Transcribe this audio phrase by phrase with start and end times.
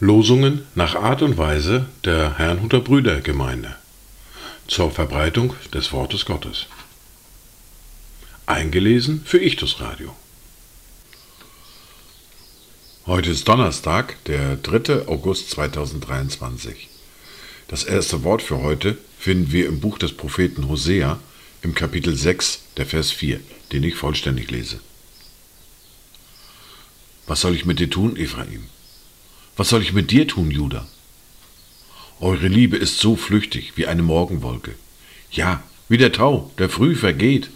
[0.00, 3.76] Losungen nach Art und Weise der Herrnhuter Brüdergemeinde
[4.66, 6.66] zur Verbreitung des Wortes Gottes.
[8.46, 10.16] Eingelesen für Ichtus Radio.
[13.06, 15.06] Heute ist Donnerstag, der 3.
[15.06, 16.88] August 2023.
[17.68, 21.20] Das erste Wort für heute finden wir im Buch des Propheten Hosea
[21.62, 23.40] im Kapitel 6, der Vers 4,
[23.72, 24.80] den ich vollständig lese.
[27.26, 28.64] Was soll ich mit dir tun, Ephraim?
[29.56, 30.86] Was soll ich mit dir tun, Judah?
[32.20, 34.74] Eure Liebe ist so flüchtig wie eine Morgenwolke.
[35.30, 37.50] Ja, wie der Tau, der früh vergeht.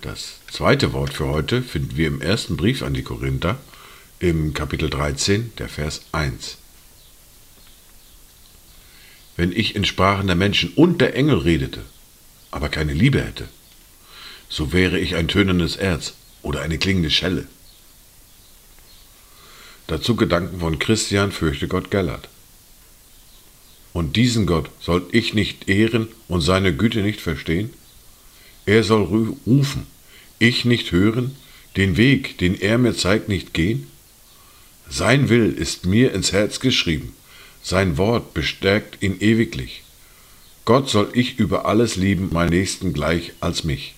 [0.00, 3.58] Das zweite Wort für heute finden wir im ersten Brief an die Korinther
[4.18, 6.59] im Kapitel 13, der Vers 1.
[9.40, 11.80] Wenn ich in Sprachen der Menschen und der Engel redete,
[12.50, 13.48] aber keine Liebe hätte,
[14.50, 17.46] so wäre ich ein tönendes Erz oder eine klingende Schelle.
[19.86, 22.28] Dazu Gedanken von Christian Fürchte Gott Gellert.
[23.94, 27.72] Und diesen Gott soll ich nicht ehren und seine Güte nicht verstehen?
[28.66, 29.04] Er soll
[29.46, 29.86] rufen,
[30.38, 31.34] ich nicht hören,
[31.78, 33.86] den Weg, den er mir zeigt, nicht gehen?
[34.90, 37.14] Sein Will ist mir ins Herz geschrieben,
[37.62, 39.82] sein Wort bestärkt ihn ewiglich.
[40.64, 43.94] Gott soll ich über alles lieben, mein Nächsten gleich als mich.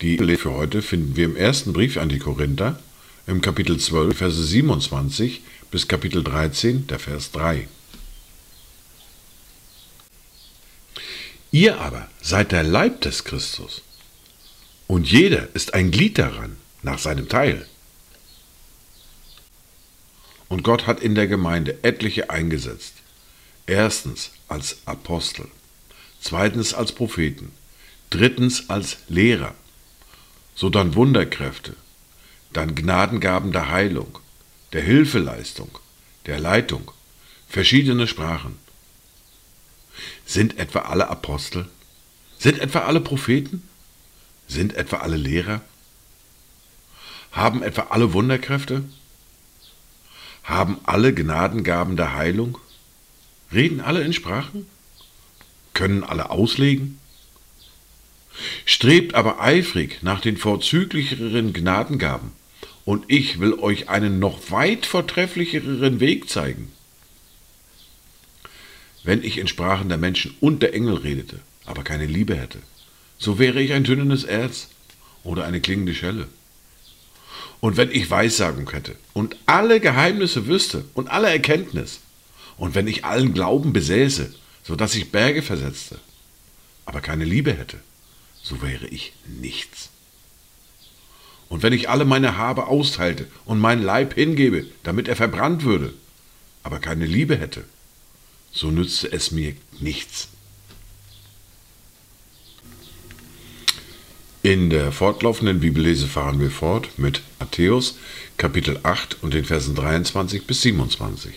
[0.00, 2.78] Die für heute finden wir im ersten Brief an die Korinther,
[3.26, 7.66] im Kapitel 12, Verse 27 bis Kapitel 13, der Vers 3.
[11.52, 13.82] Ihr aber seid der Leib des Christus,
[14.86, 17.66] und jeder ist ein Glied daran, nach seinem Teil.
[20.54, 22.94] Und Gott hat in der Gemeinde etliche eingesetzt.
[23.66, 25.48] Erstens als Apostel,
[26.20, 27.50] zweitens als Propheten,
[28.10, 29.56] drittens als Lehrer,
[30.54, 31.74] sodann Wunderkräfte,
[32.52, 34.20] dann Gnadengaben der Heilung,
[34.72, 35.76] der Hilfeleistung,
[36.26, 36.92] der Leitung,
[37.48, 38.56] verschiedene Sprachen.
[40.24, 41.68] Sind etwa alle Apostel?
[42.38, 43.68] Sind etwa alle Propheten?
[44.46, 45.62] Sind etwa alle Lehrer?
[47.32, 48.84] Haben etwa alle Wunderkräfte?
[50.44, 52.58] Haben alle Gnadengaben der Heilung?
[53.52, 54.66] Reden alle in Sprachen?
[55.72, 57.00] Können alle auslegen?
[58.64, 62.32] Strebt aber eifrig nach den vorzüglicheren Gnadengaben
[62.84, 66.70] und ich will euch einen noch weit vortrefflicheren Weg zeigen.
[69.02, 72.58] Wenn ich in Sprachen der Menschen und der Engel redete, aber keine Liebe hätte,
[73.18, 74.68] so wäre ich ein dünnes Erz
[75.22, 76.28] oder eine klingende Schelle.
[77.60, 82.00] Und wenn ich Weissagung hätte und alle Geheimnisse wüsste und alle Erkenntnis,
[82.56, 85.98] und wenn ich allen Glauben besäße, so dass ich Berge versetzte,
[86.86, 87.78] aber keine Liebe hätte,
[88.42, 89.90] so wäre ich nichts.
[91.48, 95.94] Und wenn ich alle meine Habe austeilte und meinen Leib hingebe, damit er verbrannt würde,
[96.62, 97.64] aber keine Liebe hätte,
[98.52, 100.28] so nützte es mir nichts.
[104.42, 107.22] In der fortlaufenden Bibellese fahren wir fort mit
[107.54, 107.96] Matthäus
[108.36, 111.32] Kapitel 8 und den Versen 23 bis 27.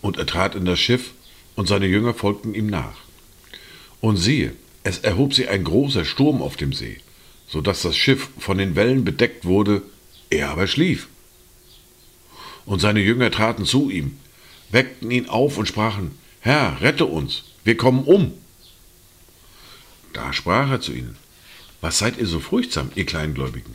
[0.00, 1.10] Und er trat in das Schiff,
[1.56, 2.94] und seine Jünger folgten ihm nach.
[4.00, 4.54] Und siehe,
[4.84, 7.00] es erhob sich ein großer Sturm auf dem See,
[7.48, 9.82] so dass das Schiff von den Wellen bedeckt wurde,
[10.30, 11.08] er aber schlief.
[12.66, 14.16] Und seine Jünger traten zu ihm,
[14.70, 18.34] weckten ihn auf und sprachen, Herr, rette uns, wir kommen um.
[20.12, 21.16] Da sprach er zu ihnen,
[21.80, 23.74] was seid ihr so furchtsam, ihr Kleingläubigen?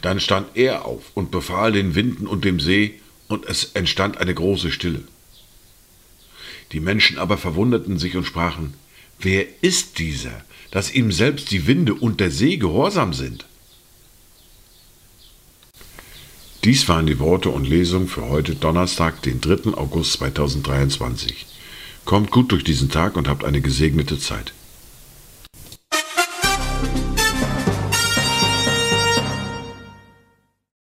[0.00, 4.34] Dann stand er auf und befahl den Winden und dem See, und es entstand eine
[4.34, 5.02] große Stille.
[6.72, 8.74] Die Menschen aber verwunderten sich und sprachen,
[9.18, 13.46] Wer ist dieser, dass ihm selbst die Winde und der See gehorsam sind?
[16.64, 19.74] Dies waren die Worte und Lesungen für heute Donnerstag, den 3.
[19.74, 21.46] August 2023.
[22.04, 24.52] Kommt gut durch diesen Tag und habt eine gesegnete Zeit.